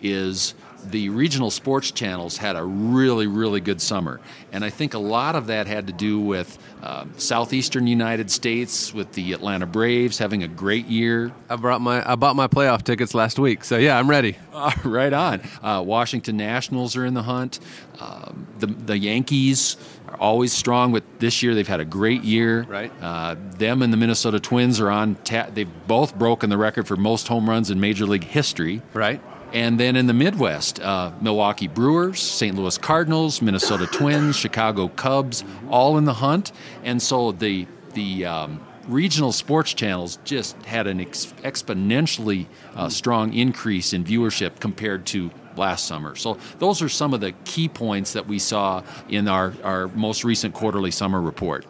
is 0.00 0.54
the 0.90 1.08
regional 1.08 1.50
sports 1.50 1.90
channels 1.90 2.36
had 2.36 2.56
a 2.56 2.64
really, 2.64 3.26
really 3.26 3.60
good 3.60 3.80
summer. 3.80 4.20
And 4.52 4.64
I 4.64 4.70
think 4.70 4.94
a 4.94 4.98
lot 4.98 5.36
of 5.36 5.46
that 5.48 5.66
had 5.66 5.86
to 5.86 5.92
do 5.92 6.20
with 6.20 6.58
uh, 6.82 7.06
southeastern 7.16 7.86
United 7.86 8.30
States, 8.30 8.92
with 8.92 9.12
the 9.12 9.32
Atlanta 9.32 9.66
Braves 9.66 10.18
having 10.18 10.42
a 10.42 10.48
great 10.48 10.86
year. 10.86 11.32
I 11.48 11.56
brought 11.56 11.80
my 11.80 12.08
I 12.10 12.14
bought 12.16 12.36
my 12.36 12.46
playoff 12.46 12.82
tickets 12.82 13.14
last 13.14 13.38
week, 13.38 13.64
so 13.64 13.76
yeah, 13.76 13.98
I'm 13.98 14.08
ready. 14.08 14.36
Uh, 14.54 14.70
right 14.84 15.12
on. 15.12 15.40
Uh, 15.64 15.82
Washington 15.84 16.36
Nationals 16.36 16.94
are 16.94 17.04
in 17.04 17.12
the 17.12 17.24
hunt. 17.24 17.58
Um, 17.98 18.46
the, 18.60 18.68
the 18.68 18.96
Yankees 18.96 19.76
are 20.08 20.16
always 20.16 20.52
strong, 20.52 20.92
but 20.92 21.02
this 21.18 21.42
year 21.42 21.56
they've 21.56 21.66
had 21.66 21.80
a 21.80 21.84
great 21.84 22.22
year. 22.22 22.62
Right. 22.62 22.92
Uh, 23.02 23.34
them 23.58 23.82
and 23.82 23.92
the 23.92 23.96
Minnesota 23.96 24.38
Twins 24.38 24.78
are 24.78 24.90
on. 24.92 25.16
Ta- 25.24 25.48
they've 25.52 25.68
both 25.88 26.16
broken 26.16 26.50
the 26.50 26.56
record 26.56 26.86
for 26.86 26.96
most 26.96 27.26
home 27.26 27.50
runs 27.50 27.68
in 27.68 27.80
Major 27.80 28.06
League 28.06 28.22
history. 28.22 28.80
Right. 28.92 29.20
And 29.54 29.78
then 29.78 29.94
in 29.94 30.08
the 30.08 30.12
Midwest, 30.12 30.80
uh, 30.80 31.12
Milwaukee 31.20 31.68
Brewers, 31.68 32.20
St. 32.20 32.56
Louis 32.56 32.76
Cardinals, 32.76 33.40
Minnesota 33.40 33.86
Twins, 33.86 34.34
Chicago 34.34 34.88
Cubs, 34.88 35.44
all 35.70 35.96
in 35.96 36.04
the 36.04 36.14
hunt. 36.14 36.50
And 36.82 37.00
so 37.00 37.30
the 37.30 37.68
the 37.92 38.26
um, 38.26 38.60
regional 38.88 39.30
sports 39.30 39.72
channels 39.72 40.18
just 40.24 40.60
had 40.64 40.88
an 40.88 41.00
ex- 41.00 41.32
exponentially 41.44 42.46
uh, 42.74 42.88
strong 42.88 43.32
increase 43.32 43.92
in 43.92 44.04
viewership 44.04 44.58
compared 44.58 45.06
to 45.06 45.30
last 45.56 45.86
summer. 45.86 46.16
So 46.16 46.38
those 46.58 46.82
are 46.82 46.88
some 46.88 47.14
of 47.14 47.20
the 47.20 47.30
key 47.44 47.68
points 47.68 48.12
that 48.14 48.26
we 48.26 48.40
saw 48.40 48.82
in 49.08 49.28
our, 49.28 49.54
our 49.62 49.86
most 49.88 50.24
recent 50.24 50.52
quarterly 50.52 50.90
summer 50.90 51.20
report. 51.20 51.64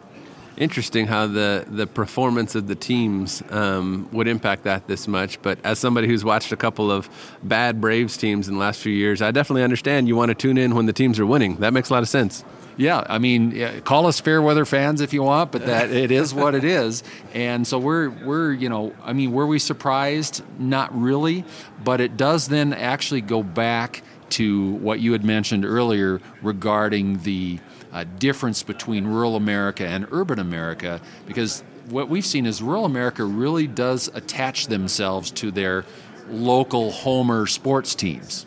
Interesting 0.57 1.07
how 1.07 1.27
the 1.27 1.65
the 1.67 1.85
performance 1.85 2.55
of 2.55 2.67
the 2.67 2.75
teams 2.75 3.43
um, 3.49 4.07
would 4.13 4.27
impact 4.27 4.63
that 4.63 4.87
this 4.87 5.05
much. 5.07 5.41
But 5.41 5.59
as 5.65 5.79
somebody 5.79 6.07
who's 6.07 6.23
watched 6.23 6.51
a 6.53 6.55
couple 6.55 6.89
of 6.91 7.09
bad 7.43 7.81
Braves 7.81 8.15
teams 8.15 8.47
in 8.47 8.53
the 8.53 8.59
last 8.59 8.79
few 8.79 8.93
years, 8.93 9.21
I 9.21 9.31
definitely 9.31 9.63
understand 9.63 10.07
you 10.07 10.15
want 10.15 10.29
to 10.29 10.35
tune 10.35 10.57
in 10.57 10.73
when 10.73 10.85
the 10.85 10.93
teams 10.93 11.19
are 11.19 11.25
winning. 11.25 11.57
That 11.57 11.73
makes 11.73 11.89
a 11.89 11.93
lot 11.93 12.03
of 12.03 12.09
sense. 12.09 12.45
Yeah, 12.77 13.03
I 13.07 13.19
mean, 13.19 13.81
call 13.81 14.05
us 14.05 14.19
fair 14.19 14.41
weather 14.41 14.65
fans 14.65 14.99
if 14.99 15.13
you 15.13 15.23
want, 15.23 15.51
but 15.51 15.65
that 15.65 15.91
it 15.91 16.11
is 16.11 16.33
what 16.33 16.55
it 16.55 16.63
is. 16.63 17.03
And 17.33 17.65
so 17.65 17.79
we're 17.79 18.09
we're 18.09 18.53
you 18.53 18.69
know, 18.69 18.93
I 19.03 19.13
mean, 19.13 19.31
were 19.31 19.47
we 19.47 19.59
surprised? 19.59 20.41
Not 20.59 20.97
really, 20.97 21.45
but 21.83 22.01
it 22.01 22.17
does 22.17 22.47
then 22.47 22.73
actually 22.73 23.21
go 23.21 23.43
back 23.43 24.03
to 24.31 24.71
what 24.75 24.99
you 24.99 25.11
had 25.11 25.23
mentioned 25.23 25.65
earlier 25.65 26.19
regarding 26.41 27.19
the 27.19 27.59
uh, 27.95 28.03
difference 28.19 28.61
between 28.61 29.07
rural 29.07 29.37
America 29.37 29.87
and 29.87 30.05
urban 30.11 30.37
America, 30.37 30.99
because 31.25 31.63
what 31.89 32.09
we've 32.09 32.25
seen 32.25 32.45
is 32.45 32.61
rural 32.61 32.83
America 32.83 33.23
really 33.23 33.67
does 33.67 34.09
attach 34.13 34.67
themselves 34.67 35.31
to 35.31 35.49
their 35.49 35.85
local 36.29 36.91
homer 36.91 37.47
sports 37.47 37.95
teams. 37.95 38.45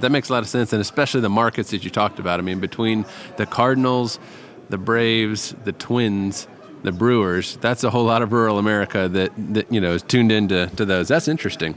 That 0.00 0.12
makes 0.12 0.28
a 0.28 0.34
lot 0.34 0.42
of 0.42 0.50
sense, 0.50 0.74
and 0.74 0.82
especially 0.82 1.22
the 1.22 1.30
markets 1.30 1.70
that 1.70 1.82
you 1.82 1.90
talked 1.90 2.18
about. 2.18 2.40
I 2.40 2.42
mean, 2.42 2.60
between 2.60 3.06
the 3.38 3.46
Cardinals, 3.46 4.18
the 4.68 4.78
Braves, 4.78 5.54
the 5.64 5.72
Twins, 5.72 6.46
the 6.82 6.92
Brewers, 6.92 7.56
that's 7.56 7.84
a 7.84 7.90
whole 7.90 8.04
lot 8.04 8.20
of 8.20 8.32
rural 8.32 8.58
America 8.58 9.08
that, 9.08 9.32
that 9.54 9.72
you 9.72 9.80
know 9.80 9.94
is 9.94 10.02
tuned 10.02 10.30
into 10.30 10.66
to 10.76 10.84
those. 10.84 11.08
That's 11.08 11.26
interesting. 11.26 11.74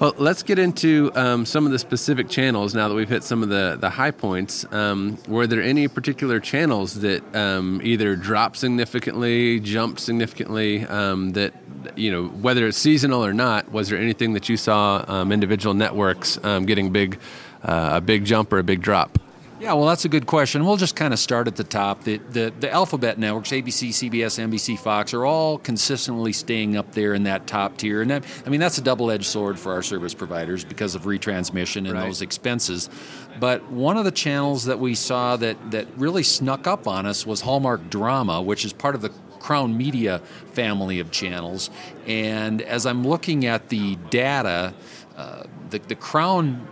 Well, 0.00 0.14
let's 0.16 0.42
get 0.42 0.58
into 0.58 1.12
um, 1.14 1.44
some 1.44 1.66
of 1.66 1.72
the 1.72 1.78
specific 1.78 2.30
channels 2.30 2.74
now 2.74 2.88
that 2.88 2.94
we've 2.94 3.06
hit 3.06 3.22
some 3.22 3.42
of 3.42 3.50
the, 3.50 3.76
the 3.78 3.90
high 3.90 4.12
points. 4.12 4.64
Um, 4.72 5.18
were 5.28 5.46
there 5.46 5.60
any 5.60 5.88
particular 5.88 6.40
channels 6.40 6.94
that 7.00 7.22
um, 7.36 7.82
either 7.84 8.16
dropped 8.16 8.56
significantly, 8.56 9.60
jumped 9.60 10.00
significantly, 10.00 10.86
um, 10.86 11.32
that, 11.32 11.52
you 11.96 12.10
know, 12.10 12.28
whether 12.28 12.66
it's 12.66 12.78
seasonal 12.78 13.22
or 13.22 13.34
not, 13.34 13.70
was 13.72 13.90
there 13.90 13.98
anything 13.98 14.32
that 14.32 14.48
you 14.48 14.56
saw 14.56 15.04
um, 15.06 15.32
individual 15.32 15.74
networks 15.74 16.42
um, 16.44 16.64
getting 16.64 16.90
big, 16.92 17.20
uh, 17.62 17.90
a 17.96 18.00
big 18.00 18.24
jump 18.24 18.54
or 18.54 18.58
a 18.58 18.64
big 18.64 18.80
drop? 18.80 19.18
Yeah, 19.60 19.74
well, 19.74 19.84
that's 19.84 20.06
a 20.06 20.08
good 20.08 20.24
question. 20.26 20.64
We'll 20.64 20.78
just 20.78 20.96
kind 20.96 21.12
of 21.12 21.18
start 21.18 21.46
at 21.46 21.56
the 21.56 21.64
top. 21.64 22.04
The, 22.04 22.16
the, 22.16 22.50
the 22.58 22.70
alphabet 22.70 23.18
networks, 23.18 23.50
ABC, 23.50 23.90
CBS, 23.90 24.42
NBC, 24.42 24.78
Fox, 24.78 25.12
are 25.12 25.26
all 25.26 25.58
consistently 25.58 26.32
staying 26.32 26.78
up 26.78 26.92
there 26.92 27.12
in 27.12 27.24
that 27.24 27.46
top 27.46 27.76
tier. 27.76 28.00
And 28.00 28.10
that, 28.10 28.24
I 28.46 28.48
mean, 28.48 28.58
that's 28.58 28.78
a 28.78 28.80
double 28.80 29.10
edged 29.10 29.26
sword 29.26 29.58
for 29.58 29.72
our 29.74 29.82
service 29.82 30.14
providers 30.14 30.64
because 30.64 30.94
of 30.94 31.02
retransmission 31.02 31.84
and 31.86 31.92
Right. 31.92 32.06
those 32.06 32.22
expenses. 32.22 32.88
But 33.38 33.70
one 33.70 33.98
of 33.98 34.06
the 34.06 34.10
channels 34.10 34.64
that 34.64 34.78
we 34.78 34.94
saw 34.94 35.36
that, 35.36 35.72
that 35.72 35.88
really 35.98 36.22
snuck 36.22 36.66
up 36.66 36.88
on 36.88 37.04
us 37.04 37.26
was 37.26 37.42
Hallmark 37.42 37.90
Drama, 37.90 38.40
which 38.40 38.64
is 38.64 38.72
part 38.72 38.94
of 38.94 39.02
the 39.02 39.10
Crown 39.40 39.76
Media 39.76 40.20
family 40.52 41.00
of 41.00 41.10
channels. 41.10 41.68
And 42.06 42.62
as 42.62 42.86
I'm 42.86 43.06
looking 43.06 43.44
at 43.44 43.68
the 43.68 43.96
data, 44.08 44.72
uh, 45.18 45.42
the, 45.68 45.80
the 45.80 45.96
Crown 45.96 46.66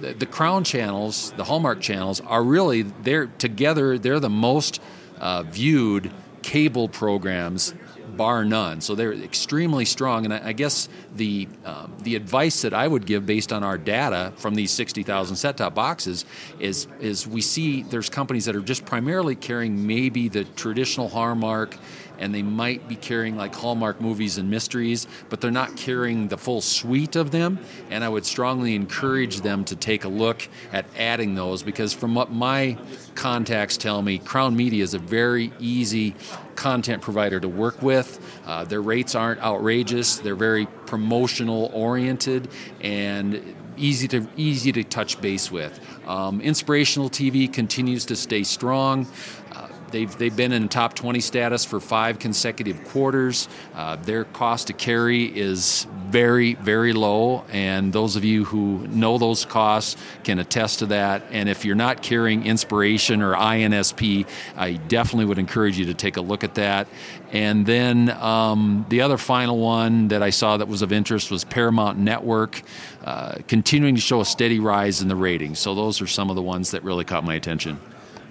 the, 0.00 0.26
Crown 0.26 0.64
channels, 0.64 1.32
the 1.36 1.44
Hallmark 1.44 1.80
channels, 1.80 2.20
are 2.20 2.42
really 2.42 2.82
they're 2.82 3.26
together. 3.26 3.98
They're 3.98 4.20
the 4.20 4.30
most 4.30 4.80
uh, 5.18 5.42
viewed 5.42 6.10
cable 6.42 6.88
programs, 6.88 7.74
bar 8.10 8.44
none. 8.44 8.80
So 8.80 8.94
they're 8.94 9.12
extremely 9.12 9.84
strong. 9.84 10.24
And 10.24 10.34
I, 10.34 10.48
I 10.48 10.52
guess 10.52 10.88
the 11.14 11.48
um, 11.64 11.92
the 12.02 12.16
advice 12.16 12.62
that 12.62 12.74
I 12.74 12.86
would 12.86 13.06
give 13.06 13.26
based 13.26 13.52
on 13.52 13.62
our 13.62 13.78
data 13.78 14.32
from 14.36 14.54
these 14.54 14.70
sixty 14.70 15.02
thousand 15.02 15.36
set 15.36 15.56
top 15.56 15.74
boxes 15.74 16.24
is 16.58 16.86
is 17.00 17.26
we 17.26 17.40
see 17.40 17.82
there's 17.82 18.08
companies 18.08 18.44
that 18.44 18.56
are 18.56 18.60
just 18.60 18.84
primarily 18.84 19.34
carrying 19.34 19.86
maybe 19.86 20.28
the 20.28 20.44
traditional 20.44 21.08
Hallmark 21.08 21.76
and 22.20 22.34
they 22.34 22.42
might 22.42 22.86
be 22.86 22.94
carrying 22.94 23.36
like 23.36 23.54
Hallmark 23.54 24.00
movies 24.00 24.36
and 24.38 24.48
mysteries, 24.48 25.08
but 25.30 25.40
they're 25.40 25.50
not 25.50 25.74
carrying 25.76 26.28
the 26.28 26.36
full 26.36 26.60
suite 26.60 27.16
of 27.16 27.30
them. 27.30 27.58
And 27.90 28.04
I 28.04 28.08
would 28.08 28.26
strongly 28.26 28.74
encourage 28.74 29.40
them 29.40 29.64
to 29.64 29.74
take 29.74 30.04
a 30.04 30.08
look 30.08 30.46
at 30.70 30.84
adding 30.96 31.34
those 31.34 31.62
because, 31.62 31.92
from 31.92 32.14
what 32.14 32.30
my 32.30 32.78
contacts 33.14 33.78
tell 33.78 34.02
me, 34.02 34.18
Crown 34.18 34.54
Media 34.54 34.84
is 34.84 34.94
a 34.94 34.98
very 34.98 35.50
easy 35.58 36.14
content 36.60 37.00
provider 37.00 37.40
to 37.40 37.48
work 37.48 37.82
with. 37.82 38.20
Uh, 38.46 38.64
their 38.64 38.82
rates 38.82 39.14
aren't 39.14 39.40
outrageous, 39.40 40.18
they're 40.18 40.34
very 40.34 40.66
promotional 40.86 41.70
oriented 41.72 42.48
and 42.82 43.56
easy 43.78 44.06
to 44.06 44.28
easy 44.36 44.70
to 44.70 44.84
touch 44.84 45.18
base 45.22 45.50
with. 45.50 45.80
Um, 46.06 46.42
inspirational 46.42 47.08
TV 47.08 47.50
continues 47.50 48.04
to 48.06 48.14
stay 48.14 48.42
strong. 48.42 49.06
Uh, 49.56 49.68
They've, 49.90 50.16
they've 50.16 50.34
been 50.34 50.52
in 50.52 50.68
top 50.68 50.94
20 50.94 51.20
status 51.20 51.64
for 51.64 51.80
five 51.80 52.18
consecutive 52.18 52.84
quarters. 52.84 53.48
Uh, 53.74 53.96
their 53.96 54.24
cost 54.24 54.68
to 54.68 54.72
carry 54.72 55.24
is 55.24 55.86
very, 56.08 56.54
very 56.54 56.92
low, 56.92 57.44
and 57.50 57.92
those 57.92 58.16
of 58.16 58.24
you 58.24 58.44
who 58.44 58.86
know 58.88 59.18
those 59.18 59.44
costs 59.44 60.00
can 60.24 60.38
attest 60.38 60.80
to 60.80 60.86
that. 60.86 61.22
And 61.30 61.48
if 61.48 61.64
you're 61.64 61.76
not 61.76 62.02
carrying 62.02 62.46
Inspiration 62.46 63.22
or 63.22 63.34
INSP, 63.34 64.26
I 64.56 64.72
definitely 64.72 65.26
would 65.26 65.38
encourage 65.38 65.78
you 65.78 65.86
to 65.86 65.94
take 65.94 66.16
a 66.16 66.20
look 66.20 66.44
at 66.44 66.54
that. 66.56 66.88
And 67.32 67.64
then 67.64 68.10
um, 68.10 68.86
the 68.88 69.02
other 69.02 69.16
final 69.16 69.58
one 69.58 70.08
that 70.08 70.22
I 70.22 70.30
saw 70.30 70.56
that 70.56 70.66
was 70.66 70.82
of 70.82 70.92
interest 70.92 71.30
was 71.30 71.44
Paramount 71.44 71.98
Network, 71.98 72.62
uh, 73.04 73.36
continuing 73.46 73.94
to 73.94 74.00
show 74.00 74.20
a 74.20 74.24
steady 74.24 74.58
rise 74.58 75.00
in 75.00 75.08
the 75.08 75.16
ratings. 75.16 75.60
So 75.60 75.74
those 75.74 76.00
are 76.02 76.08
some 76.08 76.28
of 76.28 76.36
the 76.36 76.42
ones 76.42 76.72
that 76.72 76.82
really 76.82 77.04
caught 77.04 77.22
my 77.22 77.34
attention. 77.34 77.78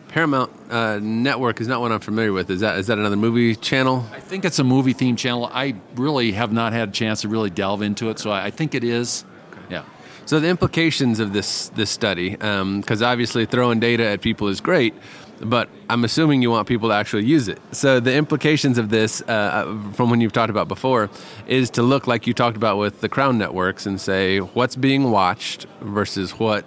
Paramount 0.09 0.51
uh, 0.71 0.99
Network 1.01 1.61
is 1.61 1.67
not 1.67 1.81
one 1.81 1.91
I'm 1.91 1.99
familiar 1.99 2.33
with. 2.33 2.49
Is 2.49 2.59
that 2.61 2.77
is 2.77 2.87
that 2.87 2.97
another 2.97 3.15
movie 3.15 3.55
channel? 3.55 4.05
I 4.11 4.19
think 4.19 4.43
it's 4.43 4.59
a 4.59 4.63
movie 4.63 4.93
theme 4.93 5.15
channel. 5.15 5.49
I 5.53 5.75
really 5.95 6.31
have 6.33 6.51
not 6.51 6.73
had 6.73 6.89
a 6.89 6.91
chance 6.91 7.21
to 7.21 7.29
really 7.29 7.51
delve 7.51 7.81
into 7.81 8.09
it, 8.09 8.19
so 8.19 8.31
I 8.31 8.45
I 8.45 8.51
think 8.51 8.73
it 8.75 8.83
is. 8.83 9.23
Yeah. 9.69 9.83
So 10.25 10.39
the 10.39 10.47
implications 10.47 11.19
of 11.19 11.31
this 11.31 11.69
this 11.69 11.91
study, 11.91 12.31
because 12.31 13.01
obviously 13.01 13.45
throwing 13.45 13.79
data 13.79 14.05
at 14.07 14.21
people 14.21 14.47
is 14.47 14.61
great, 14.61 14.95
but 15.41 15.69
I'm 15.89 16.03
assuming 16.03 16.41
you 16.41 16.49
want 16.49 16.67
people 16.67 16.89
to 16.89 16.95
actually 16.95 17.25
use 17.25 17.47
it. 17.47 17.59
So 17.71 17.99
the 17.99 18.15
implications 18.15 18.79
of 18.79 18.89
this, 18.89 19.21
uh, 19.21 19.77
from 19.93 20.09
when 20.09 20.21
you've 20.21 20.33
talked 20.33 20.49
about 20.49 20.67
before, 20.67 21.09
is 21.47 21.69
to 21.71 21.83
look 21.83 22.07
like 22.07 22.25
you 22.25 22.33
talked 22.33 22.57
about 22.57 22.77
with 22.77 23.01
the 23.01 23.09
Crown 23.09 23.37
networks 23.37 23.85
and 23.85 24.01
say 24.01 24.39
what's 24.39 24.75
being 24.75 25.11
watched 25.11 25.67
versus 25.81 26.31
what 26.31 26.65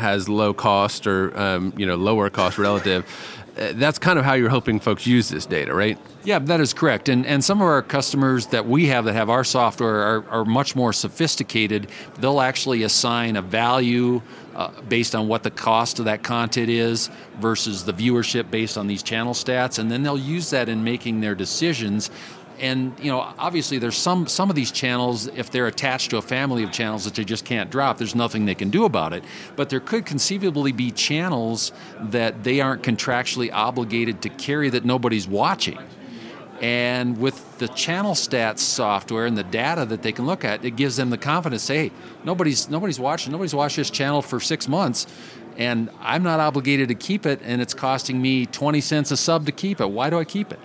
has 0.00 0.28
low 0.28 0.52
cost 0.52 1.06
or 1.06 1.36
um, 1.38 1.72
you 1.76 1.86
know 1.86 1.96
lower 1.96 2.30
cost 2.30 2.58
relative. 2.58 3.04
Uh, 3.58 3.72
That's 3.74 3.98
kind 3.98 4.18
of 4.18 4.24
how 4.24 4.34
you're 4.34 4.48
hoping 4.50 4.80
folks 4.80 5.06
use 5.06 5.28
this 5.28 5.46
data, 5.46 5.74
right? 5.74 5.98
Yeah, 6.24 6.38
that 6.38 6.60
is 6.60 6.72
correct. 6.74 7.08
And 7.08 7.26
and 7.26 7.42
some 7.44 7.60
of 7.60 7.66
our 7.66 7.82
customers 7.82 8.46
that 8.46 8.66
we 8.66 8.86
have 8.86 9.04
that 9.04 9.14
have 9.14 9.30
our 9.30 9.44
software 9.44 10.00
are, 10.02 10.28
are 10.28 10.44
much 10.44 10.76
more 10.76 10.92
sophisticated. 10.92 11.88
They'll 12.18 12.40
actually 12.40 12.82
assign 12.82 13.36
a 13.36 13.42
value 13.42 14.20
uh, 14.54 14.70
based 14.88 15.14
on 15.14 15.28
what 15.28 15.42
the 15.42 15.50
cost 15.50 15.98
of 15.98 16.04
that 16.04 16.22
content 16.22 16.68
is 16.68 17.10
versus 17.38 17.84
the 17.84 17.92
viewership 17.92 18.50
based 18.50 18.76
on 18.76 18.86
these 18.86 19.02
channel 19.02 19.32
stats, 19.32 19.78
and 19.78 19.90
then 19.90 20.02
they'll 20.02 20.18
use 20.18 20.50
that 20.50 20.68
in 20.68 20.84
making 20.84 21.20
their 21.20 21.34
decisions. 21.34 22.10
And 22.60 22.92
you 23.00 23.10
know, 23.10 23.20
obviously, 23.38 23.78
there's 23.78 23.96
some 23.96 24.26
some 24.26 24.50
of 24.50 24.56
these 24.56 24.70
channels. 24.70 25.26
If 25.28 25.50
they're 25.50 25.66
attached 25.66 26.10
to 26.10 26.18
a 26.18 26.22
family 26.22 26.62
of 26.62 26.70
channels 26.70 27.04
that 27.04 27.14
they 27.14 27.24
just 27.24 27.44
can't 27.44 27.70
drop, 27.70 27.96
there's 27.96 28.14
nothing 28.14 28.44
they 28.44 28.54
can 28.54 28.68
do 28.68 28.84
about 28.84 29.14
it. 29.14 29.24
But 29.56 29.70
there 29.70 29.80
could 29.80 30.04
conceivably 30.04 30.72
be 30.72 30.90
channels 30.90 31.72
that 31.98 32.44
they 32.44 32.60
aren't 32.60 32.82
contractually 32.82 33.50
obligated 33.52 34.20
to 34.22 34.28
carry 34.28 34.68
that 34.70 34.84
nobody's 34.84 35.26
watching. 35.26 35.78
And 36.60 37.16
with 37.16 37.58
the 37.58 37.68
channel 37.68 38.12
stats 38.12 38.58
software 38.58 39.24
and 39.24 39.38
the 39.38 39.42
data 39.42 39.86
that 39.86 40.02
they 40.02 40.12
can 40.12 40.26
look 40.26 40.44
at, 40.44 40.62
it 40.62 40.76
gives 40.76 40.96
them 40.96 41.08
the 41.08 41.16
confidence. 41.16 41.66
Hey, 41.66 41.90
nobody's 42.24 42.68
nobody's 42.68 43.00
watching. 43.00 43.32
Nobody's 43.32 43.54
watched 43.54 43.76
this 43.76 43.88
channel 43.88 44.20
for 44.20 44.38
six 44.38 44.68
months, 44.68 45.06
and 45.56 45.88
I'm 46.00 46.22
not 46.22 46.40
obligated 46.40 46.88
to 46.88 46.94
keep 46.94 47.24
it. 47.24 47.40
And 47.42 47.62
it's 47.62 47.72
costing 47.72 48.20
me 48.20 48.44
twenty 48.44 48.82
cents 48.82 49.10
a 49.10 49.16
sub 49.16 49.46
to 49.46 49.52
keep 49.52 49.80
it. 49.80 49.90
Why 49.90 50.10
do 50.10 50.18
I 50.18 50.24
keep 50.24 50.52
it? 50.52 50.60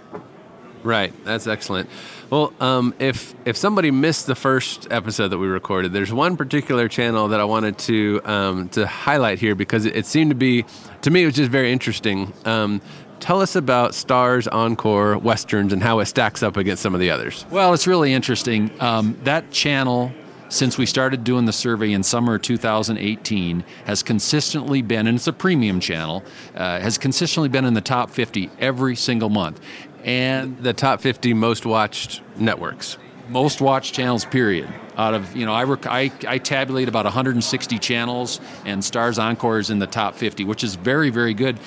Right, 0.85 1.11
that's 1.25 1.47
excellent. 1.47 1.89
Well, 2.29 2.53
um, 2.59 2.93
if 2.99 3.33
if 3.43 3.57
somebody 3.57 3.89
missed 3.89 4.27
the 4.27 4.35
first 4.35 4.87
episode 4.91 5.29
that 5.29 5.39
we 5.39 5.47
recorded, 5.47 5.93
there's 5.93 6.13
one 6.13 6.37
particular 6.37 6.87
channel 6.87 7.29
that 7.29 7.39
I 7.39 7.43
wanted 7.43 7.79
to 7.79 8.21
um, 8.23 8.69
to 8.69 8.85
highlight 8.85 9.39
here 9.39 9.55
because 9.55 9.85
it, 9.85 9.95
it 9.95 10.05
seemed 10.05 10.29
to 10.29 10.35
be, 10.35 10.63
to 11.01 11.09
me, 11.09 11.23
it 11.23 11.25
was 11.25 11.35
just 11.35 11.49
very 11.49 11.71
interesting. 11.71 12.31
Um, 12.45 12.81
tell 13.19 13.41
us 13.41 13.55
about 13.55 13.95
Stars 13.95 14.47
Encore 14.47 15.17
Westerns 15.17 15.73
and 15.73 15.81
how 15.81 15.99
it 15.99 16.05
stacks 16.05 16.43
up 16.43 16.55
against 16.55 16.83
some 16.83 16.93
of 16.93 16.99
the 16.99 17.09
others. 17.09 17.47
Well, 17.49 17.73
it's 17.73 17.87
really 17.87 18.13
interesting. 18.13 18.69
Um, 18.79 19.17
that 19.23 19.49
channel, 19.49 20.11
since 20.49 20.77
we 20.77 20.85
started 20.85 21.23
doing 21.23 21.45
the 21.45 21.53
survey 21.53 21.93
in 21.93 22.03
summer 22.03 22.37
2018, 22.37 23.63
has 23.85 24.03
consistently 24.03 24.83
been, 24.83 25.07
and 25.07 25.15
it's 25.15 25.25
a 25.25 25.33
premium 25.33 25.79
channel, 25.79 26.23
uh, 26.53 26.79
has 26.79 26.99
consistently 26.99 27.49
been 27.49 27.65
in 27.65 27.73
the 27.73 27.81
top 27.81 28.11
50 28.11 28.51
every 28.59 28.95
single 28.95 29.29
month. 29.29 29.59
And 30.05 30.57
The 30.63 30.71
top 30.73 31.01
50 31.01 31.33
most 31.33 31.65
watched 31.65 32.21
networks. 32.37 32.97
most 33.27 33.59
watched 33.59 33.93
channels 33.95 34.23
period 34.23 34.71
out 34.97 35.13
of 35.15 35.35
you 35.35 35.45
know 35.47 35.51
I, 35.53 35.63
rec- 35.63 35.87
I 35.87 36.11
I 36.27 36.37
tabulate 36.37 36.87
about 36.87 37.05
160 37.05 37.79
channels 37.79 38.39
and 38.65 38.85
stars 38.85 39.17
encore 39.19 39.57
is 39.59 39.69
in 39.71 39.79
the 39.79 39.87
top 39.87 40.13
50 40.15 40.45
which 40.45 40.63
is 40.63 40.75
very 40.75 41.09
very 41.09 41.33
good 41.33 41.57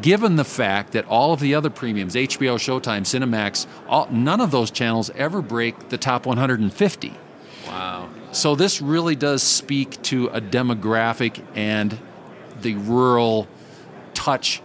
given 0.00 0.36
the 0.36 0.44
fact 0.44 0.92
that 0.92 1.04
all 1.06 1.32
of 1.32 1.40
the 1.40 1.54
other 1.56 1.70
premiums 1.70 2.14
hbo 2.14 2.54
showtime 2.56 3.02
cinemax 3.02 3.66
all, 3.88 4.06
none 4.12 4.40
of 4.40 4.52
those 4.52 4.70
channels 4.70 5.10
ever 5.16 5.42
break 5.42 5.88
the 5.88 5.98
top 5.98 6.24
150 6.24 7.12
Wow. 7.66 8.08
so 8.32 8.54
this 8.54 8.80
really 8.80 9.16
does 9.16 9.42
speak 9.42 10.00
to 10.02 10.28
a 10.28 10.40
demographic 10.40 11.42
and 11.56 11.98
the 12.62 12.76
rural 12.76 13.48
touch 14.14 14.62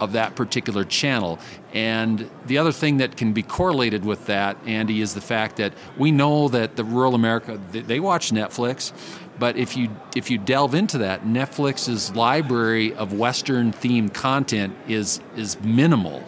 of 0.00 0.12
that 0.12 0.34
particular 0.36 0.84
channel. 0.84 1.38
And 1.72 2.30
the 2.46 2.58
other 2.58 2.72
thing 2.72 2.98
that 2.98 3.16
can 3.16 3.32
be 3.32 3.42
correlated 3.42 4.04
with 4.04 4.26
that, 4.26 4.56
Andy, 4.66 5.00
is 5.00 5.14
the 5.14 5.20
fact 5.20 5.56
that 5.56 5.72
we 5.96 6.10
know 6.10 6.48
that 6.48 6.76
the 6.76 6.84
rural 6.84 7.14
America 7.14 7.58
they- 7.72 8.00
watch 8.00 8.30
Netflix, 8.30 8.92
but 9.38 9.56
if 9.56 9.76
you 9.76 9.90
if 10.14 10.30
you 10.30 10.38
delve 10.38 10.74
into 10.74 10.98
that, 10.98 11.24
Netflix's 11.24 12.14
library 12.14 12.94
of 12.94 13.12
Western 13.12 13.72
themed 13.72 14.14
content 14.14 14.74
is 14.86 15.20
is 15.36 15.60
minimal. 15.60 16.22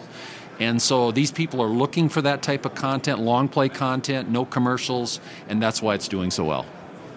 And 0.59 0.79
so 0.79 1.11
these 1.11 1.31
people 1.31 1.59
are 1.61 1.67
looking 1.69 2.07
for 2.07 2.21
that 2.21 2.43
type 2.43 2.65
of 2.65 2.75
content, 2.75 3.19
long 3.19 3.47
play 3.47 3.67
content, 3.67 4.29
no 4.29 4.45
commercials, 4.45 5.19
and 5.49 5.61
that's 5.61 5.81
why 5.81 5.95
it's 5.95 6.07
doing 6.07 6.29
so 6.29 6.45
well. 6.45 6.65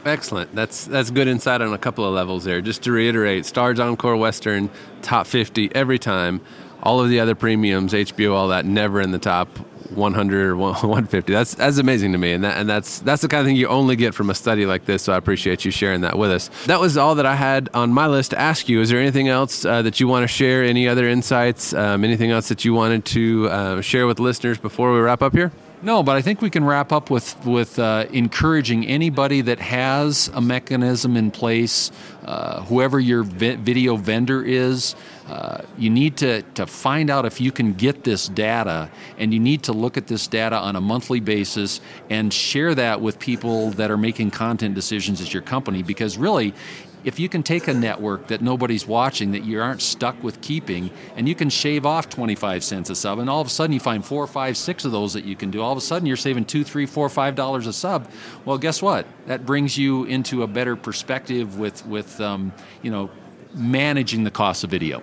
Excellent. 0.05 0.55
That's 0.55 0.85
that's 0.85 1.11
good 1.11 1.29
insight 1.29 1.63
on 1.63 1.73
a 1.73 1.79
couple 1.79 2.05
of 2.05 2.13
levels 2.13 2.45
there. 2.45 2.61
Just 2.61 2.83
to 2.83 2.93
reiterate, 2.93 3.47
Stars 3.47 3.81
Encore 3.81 4.17
Western 4.17 4.71
top 5.03 5.27
50 5.27 5.75
every 5.75 5.99
time. 5.99 6.41
All 6.83 7.01
of 7.01 7.09
the 7.09 7.21
other 7.21 7.35
premiums, 7.35 7.95
HBO, 7.95 8.35
all 8.35 8.49
that, 8.49 8.67
never 8.67 9.01
in 9.01 9.11
the 9.11 9.19
top 9.19 9.49
100 9.97 10.49
or 10.49 10.57
150. 10.57 11.33
That's 11.33 11.55
that's 11.55 11.79
amazing 11.79 12.13
to 12.13 12.19
me, 12.19 12.33
and 12.33 12.45
that, 12.45 12.59
and 12.59 12.69
that's 12.69 12.99
that's 12.99 13.23
the 13.23 13.29
kind 13.29 13.41
of 13.41 13.47
thing 13.47 13.57
you 13.57 13.69
only 13.69 13.97
get 13.97 14.15
from 14.15 14.29
a 14.29 14.35
study 14.35 14.67
like 14.67 14.85
this. 14.85 15.03
So 15.03 15.15
I 15.15 15.17
appreciate 15.17 15.65
you 15.65 15.71
sharing 15.71 16.03
that 16.03 16.19
with 16.19 16.31
us. 16.31 16.51
That 16.67 16.81
was 16.81 16.99
all 16.99 17.15
that 17.15 17.27
I 17.27 17.37
had 17.37 17.71
on 17.73 17.91
my 17.91 18.07
list 18.07 18.33
to 18.33 18.39
ask 18.39 18.69
you. 18.69 18.83
Is 18.83 18.91
there 18.91 19.01
anything 19.01 19.29
else 19.29 19.65
uh, 19.65 19.81
that 19.83 20.01
you 20.01 20.09
want 20.09 20.25
to 20.25 20.29
share? 20.29 20.63
Any 20.63 20.87
other 20.87 21.09
insights? 21.09 21.73
Um, 21.73 22.05
anything 22.05 22.31
else 22.31 22.49
that 22.49 22.65
you 22.67 22.75
wanted 22.75 23.07
to 23.07 23.49
uh, 23.49 23.81
share 23.81 24.07
with 24.07 24.21
listeners 24.21 24.59
before 24.59 24.93
we 24.93 25.01
wrap 25.01 25.23
up 25.23 25.33
here? 25.33 25.53
No, 25.85 26.03
but 26.03 26.17
I 26.17 26.23
think 26.23 26.41
we 26.41 26.49
can 26.49 26.65
wrap 26.65 26.93
up 26.93 27.11
with 27.11 27.37
with 27.45 27.79
uh, 27.79 28.07
encouraging 28.11 28.87
anybody 28.87 29.43
that 29.43 29.61
has 29.61 30.31
a 30.33 30.41
mechanism 30.41 31.15
in 31.15 31.31
place, 31.31 31.93
uh, 32.25 32.63
whoever 32.63 32.99
your 32.99 33.23
vi- 33.23 33.57
video 33.57 33.97
vendor 33.97 34.43
is. 34.43 34.97
Uh, 35.29 35.61
you 35.77 35.91
need 35.91 36.17
to, 36.17 36.41
to 36.55 36.67
find 36.67 37.11
out 37.11 37.27
if 37.27 37.39
you 37.39 37.53
can 37.53 37.75
get 37.75 38.03
this 38.03 38.29
data, 38.29 38.91
and 39.19 39.35
you 39.35 39.41
need 39.41 39.63
to 39.65 39.75
look 39.75 39.99
at 39.99 40.07
this 40.07 40.27
data 40.27 40.57
on 40.57 40.75
a 40.75 40.81
monthly 40.81 41.21
basis 41.21 41.83
and 42.09 42.33
share 42.33 42.75
that 42.75 43.03
with 43.03 43.19
people 43.19 43.71
that 43.73 43.91
are 43.91 43.99
making 43.99 44.31
content 44.31 44.75
decisions 44.75 45.21
at 45.21 45.35
your 45.35 45.43
company. 45.43 45.83
Because 45.83 46.17
really, 46.17 46.55
if 47.05 47.21
you 47.21 47.29
can 47.29 47.43
take 47.43 47.69
a 47.69 47.75
network 47.75 48.29
that 48.29 48.41
nobody's 48.41 48.87
watching 48.87 49.33
that 49.33 49.45
you 49.45 49.61
aren't 49.61 49.83
stuck 49.83 50.21
with 50.23 50.41
keeping 50.41 50.91
and 51.17 51.29
you 51.29 51.35
can 51.35 51.51
shave 51.51 51.85
off 51.87 52.09
25 52.09 52.65
cents 52.65 52.91
a 52.91 52.95
sub 52.95 53.19
and 53.19 53.29
all 53.29 53.41
of 53.41 53.47
a 53.47 53.51
sudden 53.51 53.73
you 53.73 53.81
find 53.81 54.05
four 54.05 54.27
five 54.27 54.57
six 54.57 54.85
of 54.85 54.93
those 54.93 55.13
that 55.13 55.25
you 55.25 55.37
can 55.37 55.51
do 55.51 55.63
all 55.63 55.73
of 55.73 55.79
a 55.79 55.83
sudden 55.83 56.07
you're 56.07 56.17
saving 56.17 56.45
two 56.45 56.65
three 56.65 56.87
four 56.87 57.09
five 57.09 57.35
dollars 57.35 57.67
a 57.67 57.73
sub. 57.73 58.11
Well 58.45 58.59
guess 58.59 58.81
what? 58.83 59.07
That 59.27 59.47
brings 59.47 59.77
you 59.77 60.05
into 60.05 60.43
a 60.43 60.47
better 60.47 60.77
perspective 60.77 61.59
with 61.59 61.87
with 61.87 62.21
um, 62.21 62.53
you 62.83 62.91
know 62.91 63.11
managing 63.55 64.25
the 64.25 64.31
cost 64.31 64.65
of 64.65 64.71
video 64.71 65.03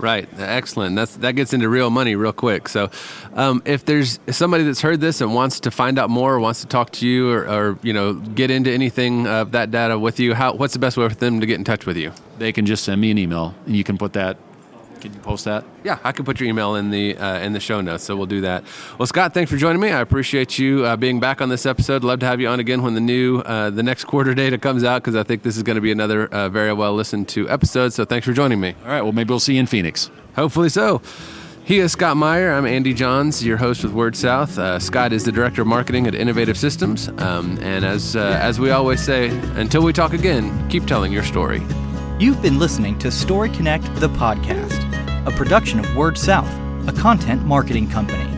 Right, 0.00 0.26
excellent. 0.38 0.96
That's 0.96 1.16
that 1.16 1.32
gets 1.32 1.52
into 1.52 1.68
real 1.68 1.90
money 1.90 2.16
real 2.16 2.32
quick. 2.32 2.68
So, 2.68 2.90
um, 3.34 3.62
if 3.66 3.84
there's 3.84 4.18
somebody 4.30 4.64
that's 4.64 4.80
heard 4.80 5.00
this 5.00 5.20
and 5.20 5.34
wants 5.34 5.60
to 5.60 5.70
find 5.70 5.98
out 5.98 6.08
more, 6.08 6.34
or 6.34 6.40
wants 6.40 6.62
to 6.62 6.66
talk 6.66 6.90
to 6.92 7.06
you, 7.06 7.30
or, 7.30 7.46
or 7.46 7.78
you 7.82 7.92
know 7.92 8.14
get 8.14 8.50
into 8.50 8.72
anything 8.72 9.26
of 9.26 9.52
that 9.52 9.70
data 9.70 9.98
with 9.98 10.18
you, 10.18 10.34
how 10.34 10.54
what's 10.54 10.72
the 10.72 10.78
best 10.78 10.96
way 10.96 11.06
for 11.06 11.14
them 11.14 11.40
to 11.40 11.46
get 11.46 11.58
in 11.58 11.64
touch 11.64 11.84
with 11.84 11.98
you? 11.98 12.12
They 12.38 12.50
can 12.50 12.64
just 12.64 12.84
send 12.84 12.98
me 12.98 13.10
an 13.10 13.18
email, 13.18 13.54
and 13.66 13.76
you 13.76 13.84
can 13.84 13.98
put 13.98 14.14
that 14.14 14.38
can 15.00 15.12
you 15.12 15.20
post 15.20 15.44
that? 15.46 15.64
Yeah, 15.84 15.98
I 16.04 16.12
can 16.12 16.24
put 16.24 16.40
your 16.40 16.48
email 16.48 16.74
in 16.76 16.90
the 16.90 17.16
uh, 17.16 17.38
in 17.38 17.52
the 17.52 17.60
show 17.60 17.80
notes, 17.80 18.04
so 18.04 18.16
we'll 18.16 18.26
do 18.26 18.42
that. 18.42 18.64
Well, 18.98 19.06
Scott, 19.06 19.34
thanks 19.34 19.50
for 19.50 19.56
joining 19.56 19.80
me. 19.80 19.90
I 19.90 20.00
appreciate 20.00 20.58
you 20.58 20.84
uh, 20.84 20.96
being 20.96 21.20
back 21.20 21.40
on 21.40 21.48
this 21.48 21.66
episode. 21.66 22.04
Love 22.04 22.20
to 22.20 22.26
have 22.26 22.40
you 22.40 22.48
on 22.48 22.60
again 22.60 22.82
when 22.82 22.94
the 22.94 23.00
new 23.00 23.38
uh, 23.40 23.70
the 23.70 23.82
next 23.82 24.04
quarter 24.04 24.34
data 24.34 24.58
comes 24.58 24.84
out 24.84 25.02
because 25.02 25.16
I 25.16 25.22
think 25.22 25.42
this 25.42 25.56
is 25.56 25.62
going 25.62 25.76
to 25.76 25.80
be 25.80 25.92
another 25.92 26.26
uh, 26.26 26.48
very 26.48 26.72
well 26.72 26.94
listened 26.94 27.28
to 27.30 27.48
episode. 27.48 27.92
So 27.92 28.04
thanks 28.04 28.26
for 28.26 28.32
joining 28.32 28.60
me. 28.60 28.74
All 28.84 28.90
right. 28.90 29.02
Well, 29.02 29.12
maybe 29.12 29.30
we'll 29.30 29.40
see 29.40 29.54
you 29.54 29.60
in 29.60 29.66
Phoenix. 29.66 30.10
Hopefully 30.36 30.68
so. 30.68 31.02
He 31.64 31.78
is 31.78 31.92
Scott 31.92 32.16
Meyer. 32.16 32.52
I'm 32.52 32.66
Andy 32.66 32.92
Johns, 32.92 33.44
your 33.44 33.56
host 33.56 33.84
with 33.84 33.92
Word 33.92 34.16
South. 34.16 34.58
Uh, 34.58 34.80
Scott 34.80 35.12
is 35.12 35.24
the 35.24 35.30
director 35.30 35.62
of 35.62 35.68
marketing 35.68 36.06
at 36.08 36.16
Innovative 36.16 36.56
Systems. 36.58 37.08
Um, 37.18 37.58
and 37.62 37.84
as 37.84 38.16
uh, 38.16 38.38
as 38.42 38.58
we 38.58 38.70
always 38.70 39.00
say, 39.00 39.28
until 39.54 39.82
we 39.82 39.92
talk 39.92 40.12
again, 40.12 40.68
keep 40.68 40.86
telling 40.86 41.12
your 41.12 41.22
story. 41.22 41.62
You've 42.18 42.42
been 42.42 42.58
listening 42.58 42.98
to 42.98 43.10
Story 43.10 43.50
Connect, 43.50 43.84
the 43.96 44.08
podcast, 44.08 44.79
a 45.26 45.30
production 45.30 45.78
of 45.78 45.96
Word 45.96 46.16
South, 46.16 46.50
a 46.88 46.92
content 46.92 47.44
marketing 47.44 47.90
company. 47.90 48.29